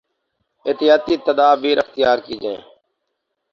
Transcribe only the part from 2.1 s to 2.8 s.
کی جائیں